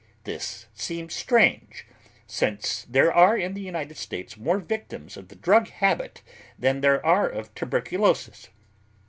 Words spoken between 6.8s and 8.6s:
there are of tuberculosis.